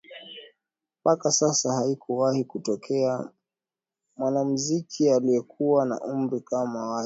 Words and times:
Mpaka 1.03 1.31
sasa 1.31 1.73
haikuwahi 1.73 2.43
kutokea 2.43 3.29
mwanamuziki 4.17 5.09
aliyekuwa 5.11 5.85
na 5.85 5.99
umri 6.01 6.41
kama 6.41 6.87
wake 6.89 6.99